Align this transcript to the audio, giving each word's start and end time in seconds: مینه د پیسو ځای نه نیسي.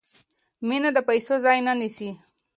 مینه 0.67 0.89
د 0.95 0.99
پیسو 1.09 1.35
ځای 1.45 1.57
نه 1.67 1.73
نیسي. 1.79 2.09